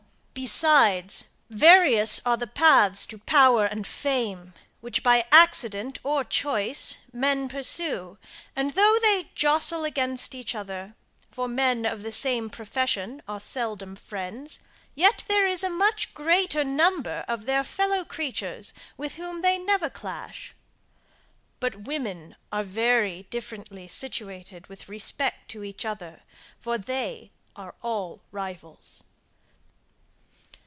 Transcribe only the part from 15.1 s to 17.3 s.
there is a much greater number